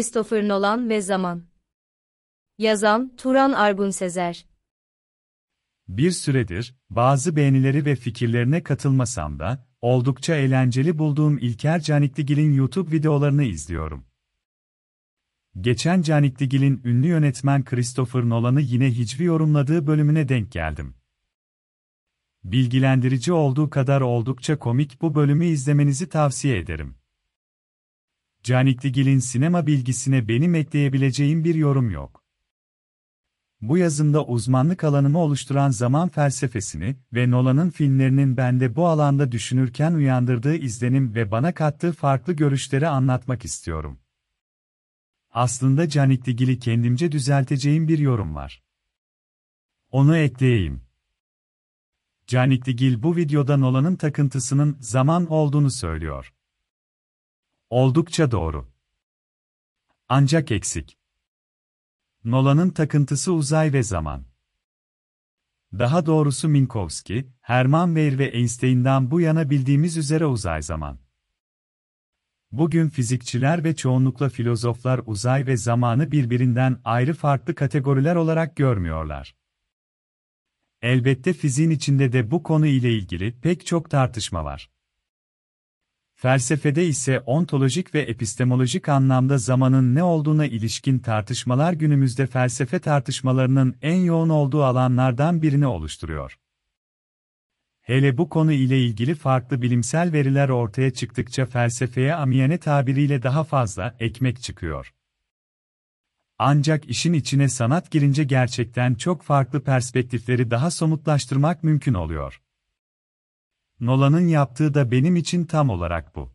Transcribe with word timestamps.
Christopher 0.00 0.48
Nolan 0.48 0.88
ve 0.88 1.00
Zaman 1.00 1.42
Yazan, 2.58 3.16
Turan 3.16 3.52
Argun 3.52 3.90
Sezer 3.90 4.46
Bir 5.88 6.10
süredir, 6.10 6.74
bazı 6.90 7.36
beğenileri 7.36 7.84
ve 7.84 7.96
fikirlerine 7.96 8.62
katılmasam 8.62 9.38
da, 9.38 9.68
oldukça 9.80 10.34
eğlenceli 10.34 10.98
bulduğum 10.98 11.38
İlker 11.38 11.80
Canikligil'in 11.80 12.52
YouTube 12.52 12.92
videolarını 12.92 13.44
izliyorum. 13.44 14.04
Geçen 15.60 16.02
Canikligil'in 16.02 16.80
ünlü 16.84 17.06
yönetmen 17.06 17.64
Christopher 17.64 18.28
Nolan'ı 18.28 18.60
yine 18.60 18.90
hicvi 18.90 19.24
yorumladığı 19.24 19.86
bölümüne 19.86 20.28
denk 20.28 20.52
geldim. 20.52 20.94
Bilgilendirici 22.44 23.32
olduğu 23.32 23.70
kadar 23.70 24.00
oldukça 24.00 24.58
komik 24.58 25.02
bu 25.02 25.14
bölümü 25.14 25.46
izlemenizi 25.46 26.08
tavsiye 26.08 26.58
ederim. 26.58 26.99
Canikligil'in 28.42 29.18
sinema 29.18 29.66
bilgisine 29.66 30.28
benim 30.28 30.54
ekleyebileceğim 30.54 31.44
bir 31.44 31.54
yorum 31.54 31.90
yok. 31.90 32.24
Bu 33.60 33.78
yazımda 33.78 34.24
uzmanlık 34.26 34.84
alanımı 34.84 35.18
oluşturan 35.18 35.70
zaman 35.70 36.08
felsefesini 36.08 36.96
ve 37.12 37.30
Nolan'ın 37.30 37.70
filmlerinin 37.70 38.36
bende 38.36 38.76
bu 38.76 38.86
alanda 38.88 39.32
düşünürken 39.32 39.92
uyandırdığı 39.92 40.54
izlenim 40.54 41.14
ve 41.14 41.30
bana 41.30 41.54
kattığı 41.54 41.92
farklı 41.92 42.32
görüşleri 42.32 42.88
anlatmak 42.88 43.44
istiyorum. 43.44 44.00
Aslında 45.30 45.88
Canikligil'i 45.88 46.58
kendimce 46.58 47.12
düzelteceğim 47.12 47.88
bir 47.88 47.98
yorum 47.98 48.34
var. 48.34 48.62
Onu 49.90 50.16
ekleyeyim. 50.16 50.82
Canikligil 52.26 53.02
bu 53.02 53.16
videoda 53.16 53.56
Nolan'ın 53.56 53.96
takıntısının 53.96 54.76
zaman 54.80 55.26
olduğunu 55.26 55.70
söylüyor. 55.70 56.34
Oldukça 57.70 58.30
doğru. 58.30 58.72
Ancak 60.08 60.50
eksik. 60.50 60.98
Nolan'ın 62.24 62.70
takıntısı 62.70 63.32
uzay 63.32 63.72
ve 63.72 63.82
zaman. 63.82 64.24
Daha 65.72 66.06
doğrusu 66.06 66.48
Minkowski, 66.48 67.32
Hermann 67.40 67.86
Weyr 67.86 68.18
ve 68.18 68.30
Einstein'dan 68.30 69.10
bu 69.10 69.20
yana 69.20 69.50
bildiğimiz 69.50 69.96
üzere 69.96 70.26
uzay 70.26 70.62
zaman. 70.62 70.98
Bugün 72.52 72.88
fizikçiler 72.88 73.64
ve 73.64 73.76
çoğunlukla 73.76 74.28
filozoflar 74.28 75.00
uzay 75.06 75.46
ve 75.46 75.56
zamanı 75.56 76.12
birbirinden 76.12 76.80
ayrı 76.84 77.14
farklı 77.14 77.54
kategoriler 77.54 78.16
olarak 78.16 78.56
görmüyorlar. 78.56 79.36
Elbette 80.82 81.32
fiziğin 81.32 81.70
içinde 81.70 82.12
de 82.12 82.30
bu 82.30 82.42
konu 82.42 82.66
ile 82.66 82.92
ilgili 82.92 83.40
pek 83.40 83.66
çok 83.66 83.90
tartışma 83.90 84.44
var. 84.44 84.70
Felsefede 86.20 86.86
ise 86.86 87.20
ontolojik 87.20 87.94
ve 87.94 88.00
epistemolojik 88.00 88.88
anlamda 88.88 89.38
zamanın 89.38 89.94
ne 89.94 90.02
olduğuna 90.02 90.46
ilişkin 90.46 90.98
tartışmalar 90.98 91.72
günümüzde 91.72 92.26
felsefe 92.26 92.78
tartışmalarının 92.78 93.76
en 93.82 93.96
yoğun 93.96 94.28
olduğu 94.28 94.64
alanlardan 94.64 95.42
birini 95.42 95.66
oluşturuyor. 95.66 96.38
Hele 97.80 98.18
bu 98.18 98.28
konu 98.28 98.52
ile 98.52 98.80
ilgili 98.80 99.14
farklı 99.14 99.62
bilimsel 99.62 100.12
veriler 100.12 100.48
ortaya 100.48 100.90
çıktıkça 100.90 101.46
felsefeye 101.46 102.14
amiyane 102.14 102.58
tabiriyle 102.58 103.22
daha 103.22 103.44
fazla 103.44 103.96
ekmek 104.00 104.42
çıkıyor. 104.42 104.94
Ancak 106.38 106.90
işin 106.90 107.12
içine 107.12 107.48
sanat 107.48 107.90
girince 107.90 108.24
gerçekten 108.24 108.94
çok 108.94 109.22
farklı 109.22 109.64
perspektifleri 109.64 110.50
daha 110.50 110.70
somutlaştırmak 110.70 111.64
mümkün 111.64 111.94
oluyor. 111.94 112.40
Nolan'ın 113.80 114.26
yaptığı 114.26 114.74
da 114.74 114.90
benim 114.90 115.16
için 115.16 115.44
tam 115.44 115.70
olarak 115.70 116.16
bu. 116.16 116.32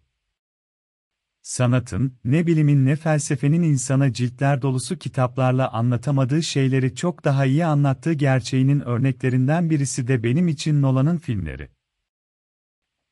Sanatın, 1.41 2.17
ne 2.23 2.47
bilimin 2.47 2.85
ne 2.85 2.95
felsefenin 2.95 3.63
insana 3.63 4.13
ciltler 4.13 4.61
dolusu 4.61 4.97
kitaplarla 4.97 5.71
anlatamadığı 5.71 6.43
şeyleri 6.43 6.95
çok 6.95 7.23
daha 7.23 7.45
iyi 7.45 7.65
anlattığı 7.65 8.13
gerçeğinin 8.13 8.79
örneklerinden 8.79 9.69
birisi 9.69 10.07
de 10.07 10.23
benim 10.23 10.47
için 10.47 10.81
Nolan'ın 10.81 11.17
filmleri. 11.17 11.69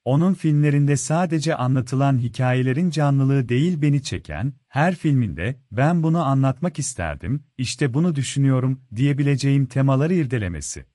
Onun 0.05 0.33
filmlerinde 0.33 0.97
sadece 0.97 1.55
anlatılan 1.55 2.17
hikayelerin 2.17 2.89
canlılığı 2.89 3.49
değil 3.49 3.81
beni 3.81 4.03
çeken, 4.03 4.53
her 4.67 4.95
filminde, 4.95 5.59
ben 5.71 6.03
bunu 6.03 6.25
anlatmak 6.25 6.79
isterdim, 6.79 7.43
işte 7.57 7.93
bunu 7.93 8.15
düşünüyorum, 8.15 8.81
diyebileceğim 8.95 9.65
temaları 9.65 10.13
irdelemesi. 10.13 10.85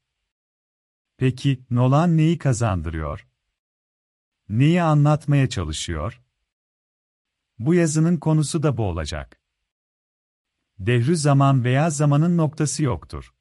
Peki, 1.17 1.65
Nolan 1.71 2.17
neyi 2.17 2.39
kazandırıyor? 2.39 3.28
Neyi 4.49 4.83
anlatmaya 4.83 5.49
çalışıyor? 5.49 6.23
Bu 7.59 7.75
yazının 7.75 8.17
konusu 8.17 8.63
da 8.63 8.77
bu 8.77 8.83
olacak. 8.83 9.41
Dehrü 10.79 11.17
zaman 11.17 11.65
veya 11.65 11.91
zamanın 11.91 12.37
noktası 12.37 12.83
yoktur. 12.83 13.35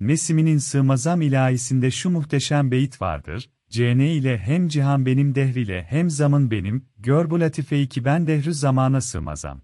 Nesimi'nin 0.00 0.58
Sığmazam 0.58 1.22
ilahisinde 1.22 1.90
şu 1.90 2.10
muhteşem 2.10 2.70
beyit 2.70 3.02
vardır, 3.02 3.50
CN 3.68 3.98
ile 3.98 4.38
hem 4.38 4.68
cihan 4.68 5.06
benim 5.06 5.34
dehriyle 5.34 5.86
hem 5.88 6.10
zaman 6.10 6.50
benim, 6.50 6.88
gör 6.98 7.30
bu 7.30 7.40
latifeyi 7.40 7.88
ki 7.88 8.04
ben 8.04 8.26
dehrü 8.26 8.54
zamana 8.54 9.00
sığmazam. 9.00 9.62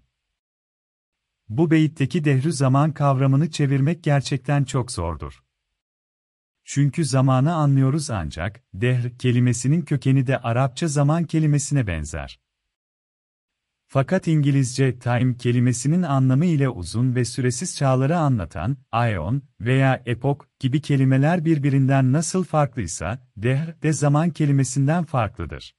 Bu 1.49 1.71
beyitteki 1.71 2.23
dehrü 2.23 2.53
zaman 2.53 2.93
kavramını 2.93 3.51
çevirmek 3.51 4.03
gerçekten 4.03 4.63
çok 4.63 4.91
zordur. 4.91 5.44
Çünkü 6.65 7.05
zamanı 7.05 7.53
anlıyoruz 7.53 8.09
ancak, 8.09 8.63
dehr 8.73 9.17
kelimesinin 9.17 9.81
kökeni 9.81 10.27
de 10.27 10.37
Arapça 10.37 10.87
zaman 10.87 11.23
kelimesine 11.23 11.87
benzer. 11.87 12.39
Fakat 13.87 14.27
İngilizce 14.27 14.99
time 14.99 15.37
kelimesinin 15.37 16.01
anlamı 16.01 16.45
ile 16.45 16.69
uzun 16.69 17.15
ve 17.15 17.25
süresiz 17.25 17.77
çağları 17.77 18.17
anlatan, 18.17 18.77
aeon 18.91 19.41
veya 19.61 20.03
epok 20.05 20.47
gibi 20.59 20.81
kelimeler 20.81 21.45
birbirinden 21.45 22.13
nasıl 22.13 22.43
farklıysa, 22.43 23.27
dehr 23.37 23.81
de 23.81 23.93
zaman 23.93 24.29
kelimesinden 24.29 25.03
farklıdır. 25.03 25.75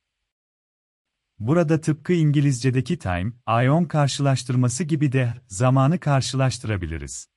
Burada 1.39 1.81
tıpkı 1.81 2.13
İngilizce'deki 2.13 2.99
time, 2.99 3.33
aeon 3.47 3.85
karşılaştırması 3.85 4.85
gibi 4.85 5.13
dehr, 5.13 5.43
zamanı 5.49 6.01
karşılaştırabiliriz. 6.01 7.36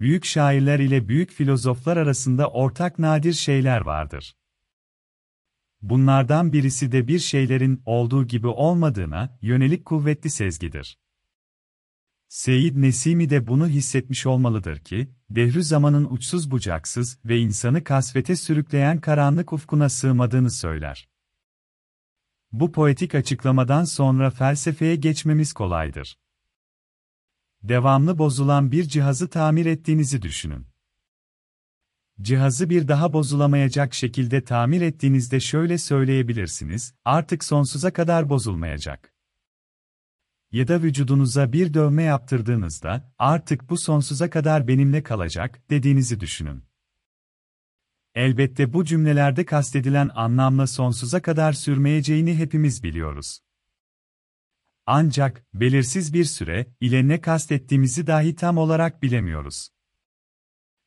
Büyük 0.00 0.24
şairler 0.24 0.78
ile 0.78 1.08
büyük 1.08 1.30
filozoflar 1.30 1.96
arasında 1.96 2.50
ortak 2.50 2.98
nadir 2.98 3.32
şeyler 3.32 3.80
vardır. 3.80 4.36
Bunlardan 5.82 6.52
birisi 6.52 6.92
de 6.92 7.08
bir 7.08 7.18
şeylerin 7.18 7.82
olduğu 7.86 8.26
gibi 8.26 8.46
olmadığına 8.46 9.38
yönelik 9.42 9.84
kuvvetli 9.84 10.30
sezgidir. 10.30 10.98
Seyyid 12.28 12.76
Nesimi 12.76 13.30
de 13.30 13.46
bunu 13.46 13.68
hissetmiş 13.68 14.26
olmalıdır 14.26 14.78
ki, 14.78 15.10
dehrü 15.30 15.62
zamanın 15.62 16.04
uçsuz 16.04 16.50
bucaksız 16.50 17.18
ve 17.24 17.38
insanı 17.38 17.84
kasvete 17.84 18.36
sürükleyen 18.36 19.00
karanlık 19.00 19.52
ufkuna 19.52 19.88
sığmadığını 19.88 20.50
söyler. 20.50 21.08
Bu 22.52 22.72
poetik 22.72 23.14
açıklamadan 23.14 23.84
sonra 23.84 24.30
felsefeye 24.30 24.96
geçmemiz 24.96 25.52
kolaydır. 25.52 26.18
Devamlı 27.62 28.18
bozulan 28.18 28.72
bir 28.72 28.84
cihazı 28.84 29.28
tamir 29.28 29.66
ettiğinizi 29.66 30.22
düşünün. 30.22 30.66
Cihazı 32.20 32.70
bir 32.70 32.88
daha 32.88 33.12
bozulamayacak 33.12 33.94
şekilde 33.94 34.44
tamir 34.44 34.80
ettiğinizde 34.80 35.40
şöyle 35.40 35.78
söyleyebilirsiniz, 35.78 36.94
artık 37.04 37.44
sonsuza 37.44 37.92
kadar 37.92 38.28
bozulmayacak. 38.28 39.14
Ya 40.52 40.68
da 40.68 40.82
vücudunuza 40.82 41.52
bir 41.52 41.74
dövme 41.74 42.02
yaptırdığınızda, 42.02 43.12
artık 43.18 43.70
bu 43.70 43.78
sonsuza 43.78 44.30
kadar 44.30 44.68
benimle 44.68 45.02
kalacak, 45.02 45.70
dediğinizi 45.70 46.20
düşünün. 46.20 46.64
Elbette 48.14 48.72
bu 48.72 48.84
cümlelerde 48.84 49.44
kastedilen 49.44 50.10
anlamla 50.14 50.66
sonsuza 50.66 51.22
kadar 51.22 51.52
sürmeyeceğini 51.52 52.36
hepimiz 52.36 52.82
biliyoruz. 52.82 53.40
Ancak, 54.90 55.46
belirsiz 55.54 56.12
bir 56.12 56.24
süre, 56.24 56.66
ile 56.80 57.08
ne 57.08 57.20
kastettiğimizi 57.20 58.06
dahi 58.06 58.34
tam 58.34 58.58
olarak 58.58 59.02
bilemiyoruz. 59.02 59.68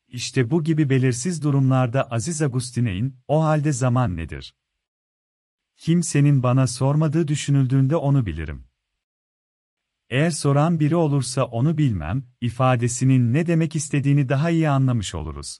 İşte 0.08 0.50
bu 0.50 0.64
gibi 0.64 0.90
belirsiz 0.90 1.42
durumlarda 1.42 2.10
Aziz 2.10 2.42
Agustin'in, 2.42 3.16
o 3.28 3.42
halde 3.44 3.72
zaman 3.72 4.16
nedir? 4.16 4.54
Kimsenin 5.76 6.42
bana 6.42 6.66
sormadığı 6.66 7.28
düşünüldüğünde 7.28 7.96
onu 7.96 8.26
bilirim. 8.26 8.64
Eğer 10.10 10.30
soran 10.30 10.80
biri 10.80 10.96
olursa 10.96 11.44
onu 11.44 11.78
bilmem, 11.78 12.26
ifadesinin 12.40 13.32
ne 13.32 13.46
demek 13.46 13.76
istediğini 13.76 14.28
daha 14.28 14.50
iyi 14.50 14.68
anlamış 14.68 15.14
oluruz. 15.14 15.58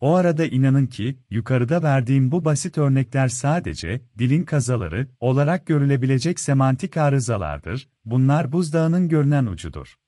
O 0.00 0.14
arada 0.14 0.46
inanın 0.46 0.86
ki, 0.86 1.18
yukarıda 1.30 1.82
verdiğim 1.82 2.32
bu 2.32 2.44
basit 2.44 2.78
örnekler 2.78 3.28
sadece, 3.28 4.02
dilin 4.18 4.44
kazaları, 4.44 5.08
olarak 5.20 5.66
görülebilecek 5.66 6.40
semantik 6.40 6.96
arızalardır, 6.96 7.88
bunlar 8.04 8.52
buzdağının 8.52 9.08
görünen 9.08 9.46
ucudur 9.46 9.98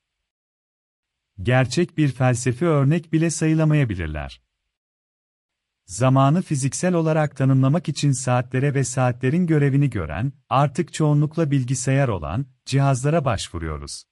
gerçek 1.43 1.97
bir 1.97 2.11
felsefi 2.11 2.65
örnek 2.65 3.13
bile 3.13 3.29
sayılamayabilirler. 3.29 4.41
zamanı 5.85 6.41
fiziksel 6.41 6.93
olarak 6.93 7.37
tanımlamak 7.37 7.89
için 7.89 8.11
saatlere 8.11 8.73
ve 8.73 8.83
saatlerin 8.83 9.47
görevini 9.47 9.89
gören, 9.89 10.33
artık 10.49 10.93
çoğunlukla 10.93 11.51
bilgisayar 11.51 12.07
olan, 12.07 12.45
cihazlara 12.65 13.25
başvuruyoruz. 13.25 14.03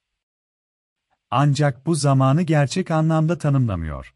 Ancak 1.30 1.86
bu 1.86 1.94
zamanı 1.94 2.42
gerçek 2.42 2.90
anlamda 2.90 3.38
tanımlamıyor. 3.38 4.14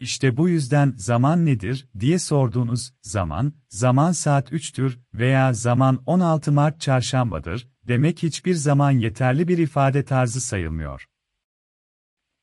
İşte 0.00 0.36
bu 0.36 0.48
yüzden 0.48 0.94
zaman 0.96 1.46
nedir 1.46 1.88
diye 2.00 2.18
sorduğunuz 2.18 2.92
zaman, 3.02 3.52
zaman 3.68 4.12
saat 4.12 4.52
3'tür 4.52 4.98
veya 5.14 5.52
zaman 5.52 6.02
16 6.06 6.52
Mart 6.52 6.80
çarşambadır 6.80 7.68
demek 7.88 8.22
hiçbir 8.22 8.54
zaman 8.54 8.90
yeterli 8.90 9.48
bir 9.48 9.58
ifade 9.58 10.04
tarzı 10.04 10.40
sayılmıyor. 10.40 11.06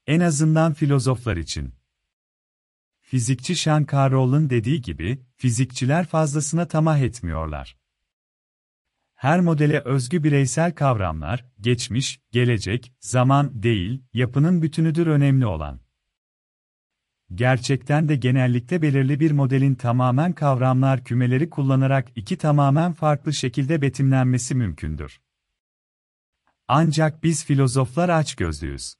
En 0.07 0.19
azından 0.19 0.73
filozoflar 0.73 1.37
için. 1.37 1.75
Fizikçi 3.01 3.55
Sean 3.55 3.87
Carroll'ın 3.91 4.49
dediği 4.49 4.81
gibi, 4.81 5.25
fizikçiler 5.35 6.07
fazlasına 6.07 6.67
tamah 6.67 6.99
etmiyorlar. 6.99 7.77
Her 9.15 9.39
modele 9.39 9.79
özgü 9.79 10.23
bireysel 10.23 10.75
kavramlar, 10.75 11.45
geçmiş, 11.59 12.21
gelecek, 12.31 12.93
zaman 12.99 13.63
değil, 13.63 14.03
yapının 14.13 14.61
bütünüdür 14.61 15.07
önemli 15.07 15.45
olan. 15.45 15.82
Gerçekten 17.31 18.09
de 18.09 18.15
genellikle 18.15 18.81
belirli 18.81 19.19
bir 19.19 19.31
modelin 19.31 19.75
tamamen 19.75 20.33
kavramlar 20.33 21.03
kümeleri 21.03 21.49
kullanarak 21.49 22.07
iki 22.15 22.37
tamamen 22.37 22.93
farklı 22.93 23.33
şekilde 23.33 23.81
betimlenmesi 23.81 24.55
mümkündür. 24.55 25.21
Ancak 26.67 27.23
biz 27.23 27.45
filozoflar 27.45 28.09
açgözlüyüz. 28.09 28.95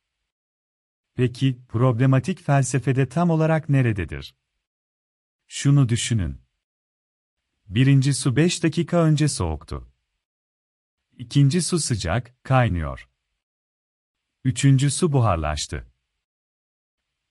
Peki, 1.16 1.60
problematik 1.68 2.42
felsefede 2.42 3.10
tam 3.10 3.30
olarak 3.30 3.70
nerededir? 3.70 4.36
Şunu 5.48 5.90
düşünün. 5.90 6.42
Birinci 7.66 8.14
su 8.14 8.36
5 8.36 8.64
dakika 8.64 8.98
önce 8.98 9.28
soğuktu. 9.28 9.94
İkinci 11.18 11.62
su 11.62 11.80
sıcak, 11.80 12.44
kaynıyor. 12.44 13.10
Üçüncü 14.44 14.92
su 14.92 15.12
buharlaştı. 15.12 15.93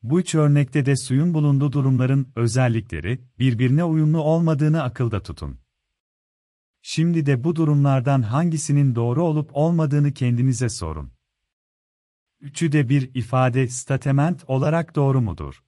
Bu 0.02 0.20
üç 0.20 0.34
örnekte 0.34 0.86
de 0.86 0.96
suyun 0.96 1.34
bulunduğu 1.34 1.72
durumların 1.72 2.32
özellikleri 2.36 3.20
birbirine 3.38 3.84
uyumlu 3.84 4.20
olmadığını 4.20 4.82
akılda 4.82 5.22
tutun. 5.22 5.60
Şimdi 6.82 7.26
de 7.26 7.44
bu 7.44 7.56
durumlardan 7.56 8.22
hangisinin 8.22 8.94
doğru 8.94 9.24
olup 9.24 9.50
olmadığını 9.52 10.12
kendinize 10.12 10.68
sorun. 10.68 11.12
Üçü 12.40 12.72
de 12.72 12.88
bir 12.88 13.14
ifade 13.14 13.68
statement 13.68 14.44
olarak 14.46 14.94
doğru 14.94 15.20
mudur? 15.20 15.64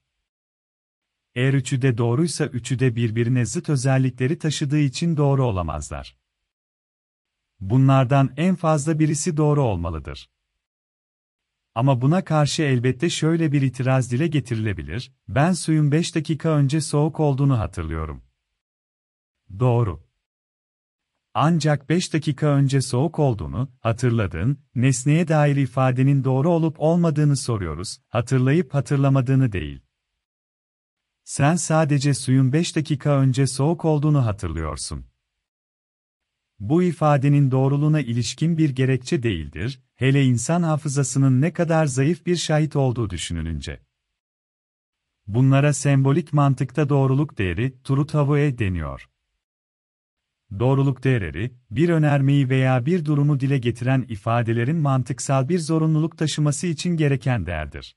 Eğer 1.35 1.53
üçü 1.53 1.81
de 1.81 1.97
doğruysa 1.97 2.45
üçü 2.45 2.79
de 2.79 2.95
birbirine 2.95 3.45
zıt 3.45 3.69
özellikleri 3.69 4.39
taşıdığı 4.39 4.79
için 4.79 5.17
doğru 5.17 5.45
olamazlar. 5.45 6.17
Bunlardan 7.59 8.33
en 8.37 8.55
fazla 8.55 8.99
birisi 8.99 9.37
doğru 9.37 9.63
olmalıdır. 9.63 10.29
Ama 11.75 12.01
buna 12.01 12.23
karşı 12.23 12.63
elbette 12.63 13.09
şöyle 13.09 13.51
bir 13.51 13.61
itiraz 13.61 14.11
dile 14.11 14.27
getirilebilir, 14.27 15.11
ben 15.27 15.53
suyun 15.53 15.91
5 15.91 16.15
dakika 16.15 16.49
önce 16.49 16.81
soğuk 16.81 17.19
olduğunu 17.19 17.59
hatırlıyorum. 17.59 18.23
Doğru. 19.59 20.05
Ancak 21.33 21.89
5 21.89 22.13
dakika 22.13 22.47
önce 22.47 22.81
soğuk 22.81 23.19
olduğunu, 23.19 23.69
hatırladığın, 23.79 24.59
nesneye 24.75 25.27
dair 25.27 25.55
ifadenin 25.55 26.23
doğru 26.23 26.49
olup 26.49 26.75
olmadığını 26.79 27.37
soruyoruz, 27.37 27.97
hatırlayıp 28.09 28.73
hatırlamadığını 28.73 29.51
değil. 29.51 29.81
Sen 31.23 31.55
sadece 31.55 32.13
suyun 32.13 32.53
5 32.53 32.75
dakika 32.75 33.09
önce 33.09 33.47
soğuk 33.47 33.85
olduğunu 33.85 34.25
hatırlıyorsun. 34.25 35.05
Bu 36.59 36.83
ifadenin 36.83 37.51
doğruluğuna 37.51 37.99
ilişkin 37.99 38.57
bir 38.57 38.69
gerekçe 38.69 39.23
değildir, 39.23 39.81
hele 39.95 40.25
insan 40.25 40.63
hafızasının 40.63 41.41
ne 41.41 41.53
kadar 41.53 41.85
zayıf 41.85 42.25
bir 42.25 42.35
şahit 42.35 42.75
olduğu 42.75 43.09
düşünülünce. 43.09 43.79
Bunlara 45.27 45.73
sembolik 45.73 46.33
mantıkta 46.33 46.89
doğruluk 46.89 47.37
değeri, 47.37 47.81
turutavue 47.83 48.57
deniyor. 48.57 49.09
Doğruluk 50.59 51.03
değerleri, 51.03 51.51
bir 51.71 51.89
önermeyi 51.89 52.49
veya 52.49 52.85
bir 52.85 53.05
durumu 53.05 53.39
dile 53.39 53.57
getiren 53.57 54.05
ifadelerin 54.09 54.77
mantıksal 54.77 55.49
bir 55.49 55.59
zorunluluk 55.59 56.17
taşıması 56.17 56.67
için 56.67 56.97
gereken 56.97 57.45
değerdir. 57.45 57.95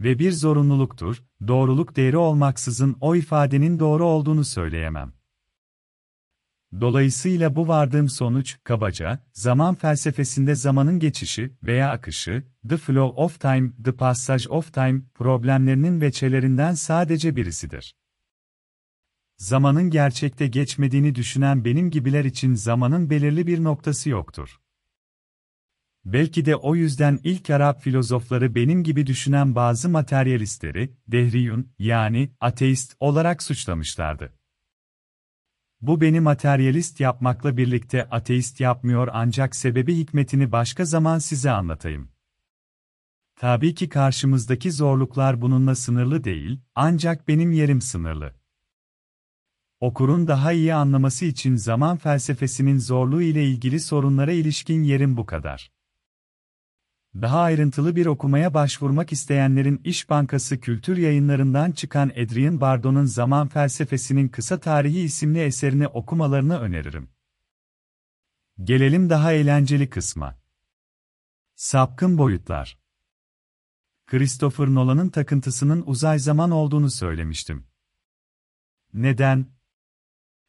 Ve 0.00 0.18
bir 0.18 0.32
zorunluluktur, 0.32 1.22
doğruluk 1.48 1.96
değeri 1.96 2.16
olmaksızın 2.16 2.96
o 3.00 3.16
ifadenin 3.16 3.78
doğru 3.78 4.04
olduğunu 4.04 4.44
söyleyemem. 4.44 5.12
Dolayısıyla 6.80 7.56
bu 7.56 7.68
vardığım 7.68 8.08
sonuç, 8.08 8.56
kabaca, 8.64 9.18
zaman 9.32 9.74
felsefesinde 9.74 10.54
zamanın 10.54 10.98
geçişi 10.98 11.52
veya 11.62 11.90
akışı, 11.90 12.42
the 12.68 12.76
flow 12.76 13.22
of 13.22 13.40
time, 13.40 13.72
the 13.84 13.92
passage 13.92 14.48
of 14.48 14.74
time, 14.74 15.02
problemlerinin 15.14 16.00
veçelerinden 16.00 16.74
sadece 16.74 17.36
birisidir. 17.36 17.94
Zamanın 19.36 19.90
gerçekte 19.90 20.46
geçmediğini 20.46 21.14
düşünen 21.14 21.64
benim 21.64 21.90
gibiler 21.90 22.24
için 22.24 22.54
zamanın 22.54 23.10
belirli 23.10 23.46
bir 23.46 23.64
noktası 23.64 24.10
yoktur. 24.10 24.60
Belki 26.04 26.44
de 26.44 26.56
o 26.56 26.74
yüzden 26.74 27.20
ilk 27.24 27.50
Arap 27.50 27.82
filozofları 27.82 28.54
benim 28.54 28.84
gibi 28.84 29.06
düşünen 29.06 29.54
bazı 29.54 29.88
materyalistleri, 29.88 30.96
dehriyun, 31.08 31.72
yani 31.78 32.30
ateist 32.40 32.96
olarak 33.00 33.42
suçlamışlardı. 33.42 34.32
Bu 35.80 36.00
beni 36.00 36.20
materyalist 36.20 37.00
yapmakla 37.00 37.56
birlikte 37.56 38.08
ateist 38.08 38.60
yapmıyor 38.60 39.08
ancak 39.12 39.56
sebebi 39.56 39.96
hikmetini 39.96 40.52
başka 40.52 40.84
zaman 40.84 41.18
size 41.18 41.50
anlatayım. 41.50 42.08
Tabii 43.36 43.74
ki 43.74 43.88
karşımızdaki 43.88 44.72
zorluklar 44.72 45.40
bununla 45.40 45.74
sınırlı 45.74 46.24
değil, 46.24 46.60
ancak 46.74 47.28
benim 47.28 47.52
yerim 47.52 47.80
sınırlı. 47.80 48.34
Okurun 49.80 50.28
daha 50.28 50.52
iyi 50.52 50.74
anlaması 50.74 51.24
için 51.24 51.56
zaman 51.56 51.96
felsefesinin 51.96 52.78
zorluğu 52.78 53.22
ile 53.22 53.44
ilgili 53.44 53.80
sorunlara 53.80 54.32
ilişkin 54.32 54.82
yerim 54.82 55.16
bu 55.16 55.26
kadar. 55.26 55.75
Daha 57.22 57.40
ayrıntılı 57.40 57.96
bir 57.96 58.06
okumaya 58.06 58.54
başvurmak 58.54 59.12
isteyenlerin 59.12 59.80
İş 59.84 60.10
Bankası 60.10 60.60
Kültür 60.60 60.96
Yayınlarından 60.96 61.72
çıkan 61.72 62.08
Adrian 62.08 62.60
Bardon'un 62.60 63.04
Zaman 63.04 63.48
Felsefesinin 63.48 64.28
Kısa 64.28 64.60
Tarihi 64.60 65.00
isimli 65.00 65.40
eserini 65.40 65.88
okumalarını 65.88 66.58
öneririm. 66.58 67.10
Gelelim 68.62 69.10
daha 69.10 69.32
eğlenceli 69.32 69.90
kısma. 69.90 70.38
Sapkın 71.54 72.18
boyutlar. 72.18 72.78
Christopher 74.06 74.66
Nolan'ın 74.66 75.08
takıntısının 75.08 75.82
uzay 75.86 76.18
zaman 76.18 76.50
olduğunu 76.50 76.90
söylemiştim. 76.90 77.66
Neden? 78.94 79.55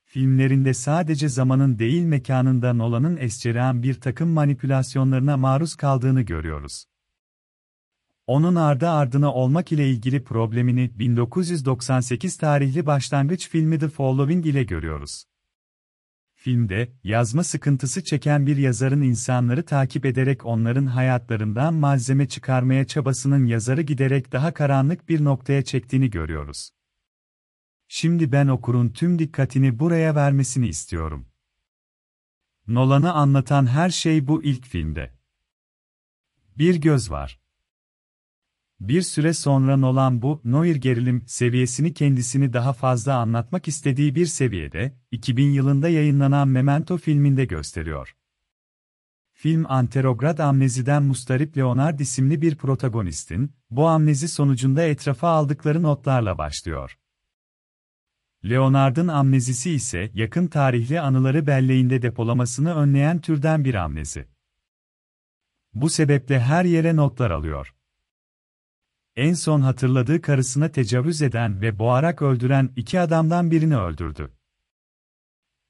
Filmlerinde 0.08 0.74
sadece 0.74 1.30
zamanın 1.30 1.80
değil 1.80 2.04
mekanında 2.04 2.74
Nolan'ın 2.74 3.18
escerean 3.18 3.84
bir 3.84 3.94
takım 3.94 4.30
manipülasyonlarına 4.30 5.38
maruz 5.38 5.76
kaldığını 5.76 6.22
görüyoruz. 6.22 6.86
Onun 8.28 8.56
ardı 8.56 8.90
ardına 8.90 9.34
olmak 9.34 9.72
ile 9.72 9.90
ilgili 9.90 10.24
problemini 10.24 11.00
1998 11.00 12.38
tarihli 12.38 12.86
başlangıç 12.86 13.50
filmi 13.50 13.80
The 13.80 13.88
Following 13.88 14.46
ile 14.46 14.64
görüyoruz. 14.64 15.24
Filmde, 16.36 16.92
yazma 17.04 17.44
sıkıntısı 17.44 18.04
çeken 18.04 18.48
bir 18.48 18.58
yazarın 18.58 19.02
insanları 19.02 19.66
takip 19.66 20.06
ederek 20.06 20.46
onların 20.46 20.86
hayatlarından 20.86 21.74
malzeme 21.74 22.28
çıkarmaya 22.28 22.86
çabasının 22.86 23.46
yazarı 23.46 23.82
giderek 23.82 24.32
daha 24.32 24.54
karanlık 24.54 25.10
bir 25.10 25.24
noktaya 25.24 25.64
çektiğini 25.64 26.10
görüyoruz. 26.10 26.70
Şimdi 27.88 28.32
ben 28.32 28.48
okurun 28.48 28.90
tüm 28.90 29.20
dikkatini 29.20 29.80
buraya 29.80 30.16
vermesini 30.16 30.68
istiyorum. 30.68 31.28
Nolan'ı 32.68 33.14
anlatan 33.14 33.68
her 33.68 33.90
şey 33.90 34.28
bu 34.28 34.44
ilk 34.44 34.66
filmde. 34.66 35.14
Bir 36.58 36.76
göz 36.76 37.12
var. 37.12 37.40
Bir 38.80 39.02
süre 39.02 39.34
sonra 39.34 39.78
Nolan 39.78 40.22
bu 40.22 40.42
noir 40.44 40.76
gerilim 40.76 41.24
seviyesini 41.28 41.94
kendisini 41.94 42.54
daha 42.54 42.74
fazla 42.74 43.18
anlatmak 43.18 43.68
istediği 43.68 44.16
bir 44.16 44.26
seviyede 44.26 44.98
2000 45.12 45.52
yılında 45.52 45.90
yayınlanan 45.90 46.48
Memento 46.48 46.98
filminde 46.98 47.46
gösteriyor. 47.46 48.16
Film 49.34 49.66
anterograd 49.70 50.38
amneziden 50.38 51.04
mustarip 51.04 51.58
Leonard 51.58 52.00
isimli 52.00 52.42
bir 52.42 52.56
protagonistin, 52.56 53.52
bu 53.70 53.88
amnezi 53.88 54.28
sonucunda 54.28 54.84
etrafa 54.84 55.30
aldıkları 55.30 55.84
notlarla 55.84 56.38
başlıyor. 56.38 56.98
Leonard'ın 58.50 59.08
amnezisi 59.08 59.72
ise 59.72 60.12
yakın 60.14 60.48
tarihli 60.48 61.02
anıları 61.02 61.48
belleğinde 61.48 62.02
depolamasını 62.02 62.76
önleyen 62.76 63.22
türden 63.22 63.66
bir 63.66 63.76
amnezi. 63.76 64.28
Bu 65.74 65.90
sebeple 65.90 66.40
her 66.40 66.66
yere 66.66 66.96
notlar 66.96 67.32
alıyor. 67.32 67.74
en 69.16 69.34
son 69.34 69.62
hatırladığı 69.62 70.22
karısına 70.22 70.70
tecavüz 70.70 71.22
eden 71.22 71.62
ve 71.62 71.80
boğarak 71.80 72.22
öldüren 72.22 72.70
iki 72.76 73.00
adamdan 73.00 73.52
birini 73.52 73.78
öldürdü. 73.78 74.32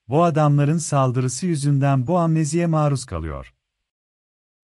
Bu 0.07 0.23
adamların 0.23 0.77
saldırısı 0.77 1.45
yüzünden 1.45 2.07
bu 2.07 2.17
amneziye 2.17 2.67
maruz 2.67 3.05
kalıyor. 3.05 3.53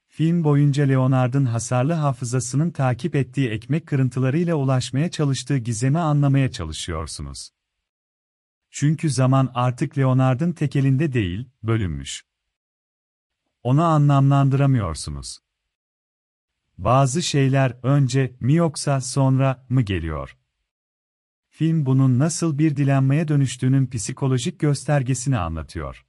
Film 0.08 0.44
boyunca 0.44 0.84
Leonard'ın 0.84 1.46
hasarlı 1.46 1.94
hafızasının 1.94 2.72
takip 2.72 3.16
ettiği 3.16 3.50
ekmek 3.50 3.88
kırıntılarıyla 3.88 4.56
ulaşmaya 4.56 5.12
çalıştığı 5.12 5.58
gizemi 5.58 6.00
anlamaya 6.00 6.52
çalışıyorsunuz. 6.52 7.50
Çünkü 8.76 9.10
zaman 9.10 9.52
artık 9.54 9.98
Leonard'ın 9.98 10.52
tekelinde 10.52 11.14
değil, 11.14 11.50
bölünmüş. 11.64 12.26
Onu 13.64 13.84
anlamlandıramıyorsunuz. 13.84 15.40
Bazı 16.78 17.22
şeyler 17.22 17.78
önce 17.84 18.36
mi 18.40 18.54
yoksa 18.54 19.02
sonra 19.02 19.66
mı 19.70 19.82
geliyor? 19.82 20.38
Film 21.50 21.86
bunun 21.86 22.20
nasıl 22.20 22.58
bir 22.58 22.76
dilenmeye 22.76 23.28
dönüştüğünün 23.28 23.88
psikolojik 23.88 24.60
göstergesini 24.60 25.38
anlatıyor. 25.38 26.06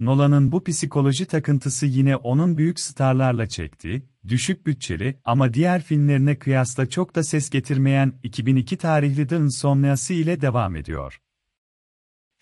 Nolan'ın 0.00 0.52
bu 0.52 0.64
psikoloji 0.64 1.26
takıntısı 1.26 1.86
yine 1.86 2.16
onun 2.16 2.58
büyük 2.58 2.80
starlarla 2.80 3.48
çekti, 3.48 4.08
düşük 4.28 4.66
bütçeli 4.66 5.18
ama 5.24 5.54
diğer 5.54 5.82
filmlerine 5.82 6.38
kıyasla 6.38 6.88
çok 6.88 7.14
da 7.14 7.22
ses 7.22 7.50
getirmeyen 7.50 8.12
2002 8.22 8.76
tarihli 8.76 9.26
The 9.26 9.36
Insomnia'sı 9.36 10.14
ile 10.14 10.40
devam 10.40 10.76
ediyor. 10.76 11.18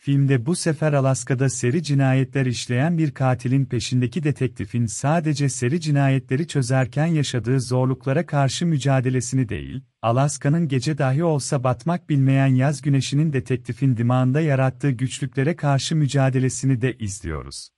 Filmde 0.02 0.46
bu 0.46 0.56
sefer 0.56 0.92
Alaska'da 0.92 1.48
seri 1.48 1.82
cinayetler 1.82 2.46
işleyen 2.46 2.98
bir 2.98 3.10
katilin 3.10 3.64
peşindeki 3.64 4.22
detektifin 4.22 4.86
sadece 4.86 5.48
seri 5.48 5.80
cinayetleri 5.80 6.48
çözerken 6.48 7.06
yaşadığı 7.06 7.60
zorluklara 7.60 8.26
karşı 8.26 8.66
mücadelesini 8.66 9.48
değil, 9.48 9.82
Alaska'nın 10.02 10.68
gece 10.68 10.98
dahi 10.98 11.24
olsa 11.24 11.64
batmak 11.64 12.08
bilmeyen 12.08 12.46
yaz 12.46 12.82
güneşinin 12.82 13.32
detektifin 13.32 13.96
dimağında 13.96 14.40
yarattığı 14.40 14.90
güçlüklere 14.90 15.56
karşı 15.56 15.96
mücadelesini 15.96 16.82
de 16.82 16.96
izliyoruz. 16.98 17.68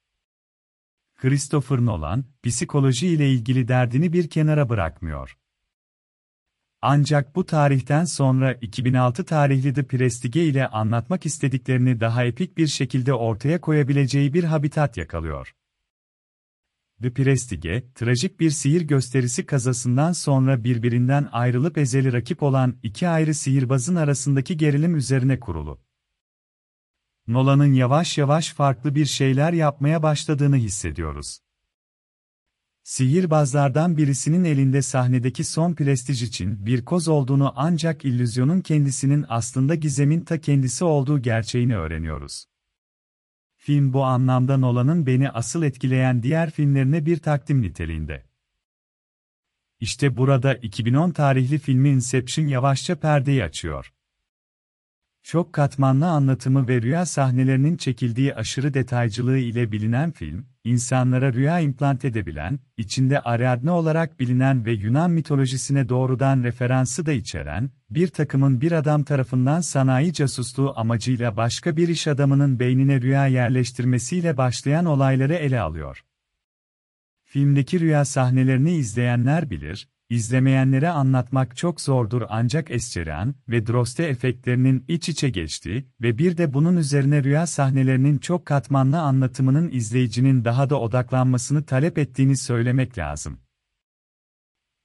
Christopher 1.22 1.78
Nolan, 1.78 2.24
psikoloji 2.42 3.06
ile 3.06 3.30
ilgili 3.30 3.68
derdini 3.68 4.12
bir 4.12 4.30
kenara 4.30 4.68
bırakmıyor. 4.68 5.38
Ancak 6.80 7.36
bu 7.36 7.46
tarihten 7.46 8.04
sonra 8.04 8.52
2006 8.52 9.24
tarihli 9.24 9.74
The 9.74 9.82
Prestige 9.82 10.44
ile 10.44 10.68
anlatmak 10.68 11.26
istediklerini 11.26 12.00
daha 12.00 12.24
epik 12.24 12.58
bir 12.58 12.66
şekilde 12.66 13.14
ortaya 13.14 13.60
koyabileceği 13.60 14.34
bir 14.34 14.44
habitat 14.44 14.96
yakalıyor. 14.96 15.54
The 17.02 17.12
Prestige, 17.12 17.92
trajik 17.94 18.40
bir 18.40 18.50
sihir 18.50 18.82
gösterisi 18.82 19.46
kazasından 19.46 20.12
sonra 20.12 20.64
birbirinden 20.64 21.28
ayrılıp 21.32 21.78
ezeli 21.78 22.12
rakip 22.12 22.42
olan 22.42 22.76
iki 22.82 23.08
ayrı 23.08 23.34
sihirbazın 23.34 23.96
arasındaki 23.96 24.56
gerilim 24.56 24.96
üzerine 24.96 25.40
kurulu. 25.40 25.80
Nolan'ın 27.28 27.72
yavaş 27.72 28.18
yavaş 28.18 28.52
farklı 28.52 28.94
bir 28.94 29.06
şeyler 29.06 29.52
yapmaya 29.52 30.02
başladığını 30.02 30.56
hissediyoruz. 30.56 31.38
Sihirbazlardan 32.82 33.96
birisinin 33.96 34.44
elinde 34.44 34.82
sahnedeki 34.82 35.44
son 35.44 35.74
prestij 35.74 36.22
için 36.22 36.66
bir 36.66 36.84
koz 36.84 37.08
olduğunu 37.08 37.52
ancak 37.56 38.04
illüzyonun 38.04 38.60
kendisinin 38.60 39.24
aslında 39.28 39.74
gizemin 39.74 40.20
ta 40.20 40.40
kendisi 40.40 40.84
olduğu 40.84 41.22
gerçeğini 41.22 41.76
öğreniyoruz. 41.76 42.44
Film 43.56 43.92
bu 43.92 44.04
anlamda 44.04 44.56
Nolan'ın 44.56 45.06
beni 45.06 45.30
asıl 45.30 45.62
etkileyen 45.62 46.22
diğer 46.22 46.50
filmlerine 46.50 47.06
bir 47.06 47.18
takdim 47.18 47.62
niteliğinde. 47.62 48.26
İşte 49.80 50.16
burada 50.16 50.54
2010 50.54 51.10
tarihli 51.10 51.58
filmi 51.58 51.88
Inception 51.88 52.46
yavaşça 52.46 52.94
perdeyi 52.96 53.44
açıyor. 53.44 53.92
Çok 55.22 55.52
katmanlı 55.52 56.06
anlatımı 56.06 56.68
ve 56.68 56.82
rüya 56.82 57.06
sahnelerinin 57.06 57.76
çekildiği 57.76 58.34
aşırı 58.34 58.74
detaycılığı 58.74 59.38
ile 59.38 59.72
bilinen 59.72 60.10
film, 60.10 60.46
insanlara 60.64 61.32
rüya 61.32 61.60
implant 61.60 62.04
edebilen, 62.04 62.58
içinde 62.76 63.20
Ariadne 63.20 63.70
olarak 63.70 64.20
bilinen 64.20 64.64
ve 64.64 64.72
Yunan 64.72 65.10
mitolojisine 65.10 65.88
doğrudan 65.88 66.42
referansı 66.42 67.06
da 67.06 67.12
içeren, 67.12 67.70
bir 67.90 68.08
takımın 68.08 68.60
bir 68.60 68.72
adam 68.72 69.04
tarafından 69.04 69.60
sanayi 69.60 70.12
casusluğu 70.12 70.72
amacıyla 70.76 71.36
başka 71.36 71.76
bir 71.76 71.88
iş 71.88 72.08
adamının 72.08 72.58
beynine 72.58 73.00
rüya 73.00 73.26
yerleştirmesiyle 73.26 74.36
başlayan 74.36 74.84
olayları 74.84 75.34
ele 75.34 75.60
alıyor. 75.60 76.04
Filmdeki 77.24 77.80
rüya 77.80 78.04
sahnelerini 78.04 78.72
izleyenler 78.72 79.50
bilir, 79.50 79.88
İzlemeyenlere 80.12 80.88
anlatmak 80.88 81.56
çok 81.56 81.80
zordur 81.80 82.22
ancak 82.28 82.70
Esceran 82.70 83.34
ve 83.48 83.66
Droste 83.66 84.04
efektlerinin 84.04 84.84
iç 84.88 85.08
içe 85.08 85.28
geçtiği 85.28 85.86
ve 86.00 86.18
bir 86.18 86.36
de 86.36 86.54
bunun 86.54 86.76
üzerine 86.76 87.24
rüya 87.24 87.46
sahnelerinin 87.46 88.18
çok 88.18 88.46
katmanlı 88.46 89.00
anlatımının 89.00 89.70
izleyicinin 89.72 90.44
daha 90.44 90.70
da 90.70 90.80
odaklanmasını 90.80 91.64
talep 91.64 91.98
ettiğini 91.98 92.36
söylemek 92.36 92.98
lazım. 92.98 93.38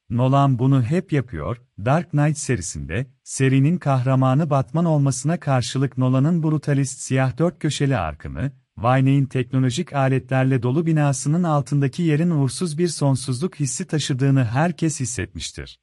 Nolan 0.10 0.60
bunu 0.60 0.84
hep 0.84 1.14
yapıyor, 1.14 1.58
Dark 1.86 2.12
Knight 2.12 2.38
serisinde, 2.38 3.08
serinin 3.24 3.78
kahramanı 3.78 4.50
Batman 4.50 4.86
olmasına 4.86 5.40
karşılık 5.40 5.98
Nolan'ın 5.98 6.44
brutalist 6.44 7.00
siyah 7.00 7.38
dört 7.38 7.60
köşeli 7.60 7.98
arkını, 7.98 8.52
Wayne'in 8.78 9.26
teknolojik 9.26 9.94
aletlerle 9.94 10.64
dolu 10.64 10.86
binasının 10.86 11.44
altındaki 11.44 12.04
yerin 12.04 12.30
uğursuz 12.30 12.78
bir 12.78 12.88
sonsuzluk 12.88 13.56
hissi 13.60 13.88
taşıdığını 13.88 14.46
herkes 14.46 15.00
hissetmiştir. 15.00 15.80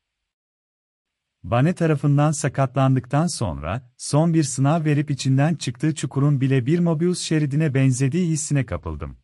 Bane 1.42 1.74
tarafından 1.74 2.32
sakatlandıktan 2.32 3.26
sonra, 3.26 3.92
son 3.96 4.34
bir 4.34 4.42
sınav 4.42 4.84
verip 4.84 5.10
içinden 5.10 5.54
çıktığı 5.54 5.94
çukurun 5.94 6.40
bile 6.40 6.66
bir 6.66 6.78
Mobius 6.78 7.20
şeridine 7.20 7.74
benzediği 7.74 8.28
hissine 8.28 8.66
kapıldım. 8.66 9.18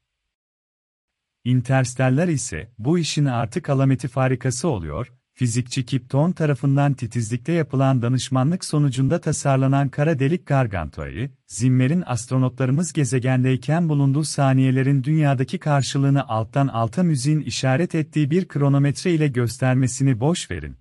Interstellar 1.45 2.29
ise, 2.29 2.73
bu 2.79 2.99
işin 2.99 3.25
artık 3.25 3.71
alameti 3.71 4.09
farikası 4.09 4.69
oluyor, 4.69 5.13
fizikçi 5.41 5.87
Kip 5.87 6.11
Thorne 6.11 6.35
tarafından 6.35 6.95
titizlikle 6.95 7.53
yapılan 7.53 8.03
danışmanlık 8.03 8.65
sonucunda 8.65 9.21
tasarlanan 9.21 9.89
kara 9.89 10.19
delik 10.19 10.47
Gargantua'yı, 10.47 11.31
Zimmer'in 11.47 12.03
astronotlarımız 12.07 12.93
gezegendeyken 12.93 13.89
bulunduğu 13.89 14.25
saniyelerin 14.25 15.05
dünyadaki 15.05 15.59
karşılığını 15.59 16.29
alttan 16.29 16.69
alta 16.69 17.03
müziğin 17.03 17.41
işaret 17.41 17.95
ettiği 17.95 18.31
bir 18.31 18.49
kronometre 18.49 19.13
ile 19.13 19.29
göstermesini 19.29 20.21
boş 20.21 20.51
verin. 20.51 20.77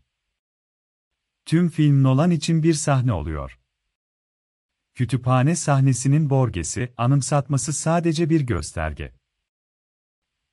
Tüm 1.45 1.69
film 1.69 2.03
Nolan 2.03 2.31
için 2.31 2.63
bir 2.63 2.73
sahne 2.73 3.13
oluyor. 3.13 3.59
Kütüphane 4.95 5.55
sahnesinin 5.55 6.29
Borges'i 6.29 6.93
anımsatması 6.97 7.73
sadece 7.73 8.29
bir 8.29 8.41
gösterge 8.41 9.18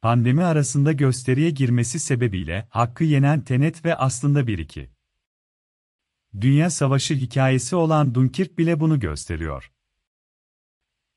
pandemi 0.07 0.45
arasında 0.45 0.93
gösteriye 0.93 1.51
girmesi 1.51 1.99
sebebiyle 1.99 2.69
hakkı 2.71 3.05
yenen 3.05 3.41
Tenet 3.41 3.85
ve 3.85 3.97
aslında 3.97 4.47
bir 4.47 4.59
iki. 4.59 4.91
Dünya 6.41 6.71
Savaşı 6.71 7.15
hikayesi 7.15 7.77
olan 7.77 8.15
Dunkirk 8.15 8.59
bile 8.59 8.81
bunu 8.81 9.01
gösteriyor. 9.01 9.73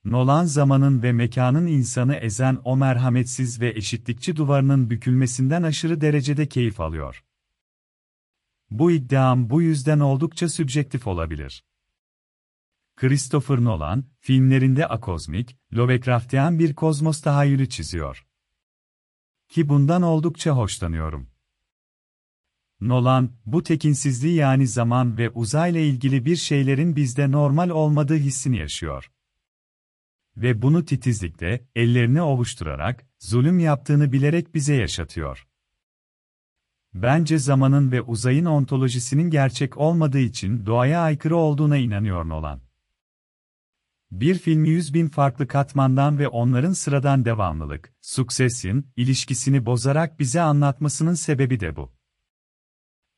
Nolan 0.06 0.46
zamanın 0.46 1.04
ve 1.04 1.12
mekanın 1.12 1.68
insanı 1.68 2.16
ezen 2.16 2.58
o 2.64 2.78
merhametsiz 2.78 3.62
ve 3.62 3.70
eşitlikçi 3.70 4.36
duvarının 4.36 4.90
bükülmesinden 4.90 5.64
aşırı 5.64 6.02
derecede 6.02 6.48
keyif 6.48 6.80
alıyor. 6.80 7.24
Bu 8.72 8.92
iddiam 8.92 9.50
bu 9.50 9.62
yüzden 9.62 10.00
oldukça 10.00 10.50
sübjektif 10.50 11.08
olabilir. 11.08 11.64
Christopher 12.96 13.64
Nolan, 13.64 14.06
filmlerinde 14.20 14.88
akozmik, 14.88 15.58
Lovecraftian 15.74 16.60
bir 16.60 16.76
kozmos 16.76 17.22
tahayyülü 17.22 17.70
çiziyor. 17.70 18.29
Ki 19.50 19.70
bundan 19.70 20.02
oldukça 20.02 20.52
hoşlanıyorum. 20.52 21.30
Nolan, 22.82 23.32
bu 23.46 23.64
tekinsizliği 23.64 24.36
yani 24.36 24.68
zaman 24.68 25.18
ve 25.18 25.30
uzayla 25.30 25.80
ilgili 25.80 26.26
bir 26.26 26.36
şeylerin 26.36 26.96
bizde 26.96 27.32
normal 27.32 27.70
olmadığı 27.70 28.16
hissini 28.16 28.58
yaşıyor. 28.58 29.12
Ve 30.38 30.62
bunu 30.62 30.86
titizlikle, 30.86 31.68
ellerini 31.76 32.22
ovuşturarak, 32.22 33.06
zulüm 33.20 33.60
yaptığını 33.60 34.12
bilerek 34.12 34.56
bize 34.56 34.76
yaşatıyor. 34.76 35.48
Bence 36.94 37.38
zamanın 37.38 37.92
ve 37.92 38.02
uzayın 38.02 38.46
ontolojisinin 38.46 39.30
gerçek 39.30 39.78
olmadığı 39.78 40.20
için 40.20 40.66
doğaya 40.66 41.02
aykırı 41.02 41.36
olduğuna 41.36 41.78
inanıyor 41.78 42.30
Nolan. 42.30 42.69
Bir 44.12 44.38
filmi 44.38 44.70
yüz 44.70 44.94
bin 44.94 45.10
farklı 45.10 45.48
katmandan 45.48 46.20
ve 46.20 46.28
onların 46.28 46.74
sıradan 46.74 47.26
devamlılık, 47.26 47.94
Succession, 48.02 48.84
ilişkisini 48.96 49.66
bozarak 49.66 50.20
bize 50.20 50.42
anlatmasının 50.42 51.14
sebebi 51.14 51.60
de 51.60 51.76
bu. 51.76 51.92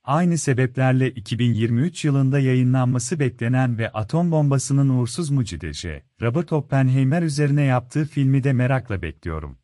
Aynı 0.04 0.38
sebeplerle 0.38 1.12
2023 1.12 2.06
yılında 2.06 2.40
yayınlanması 2.40 3.20
beklenen 3.20 3.78
ve 3.78 3.92
atom 3.92 4.32
bombasının 4.32 4.90
uğursuz 4.90 5.30
mucideci, 5.30 6.04
Robert 6.22 6.54
Oppenheimer 6.54 7.22
üzerine 7.22 7.64
yaptığı 7.64 8.06
filmi 8.06 8.44
de 8.44 8.54
merakla 8.54 9.02
bekliyorum. 9.02 9.58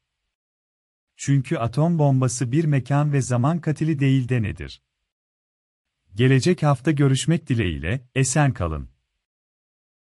Çünkü 1.16 1.58
atom 1.58 2.00
bombası 2.00 2.52
bir 2.52 2.66
mekan 2.66 3.14
ve 3.14 3.22
zaman 3.22 3.62
katili 3.62 4.00
değil 4.00 4.30
de 4.30 4.42
nedir? 4.42 4.82
Gelecek 6.16 6.64
hafta 6.64 6.92
görüşmek 6.92 7.50
dileğiyle, 7.50 8.10
esen 8.16 8.54
kalın. 8.54 8.97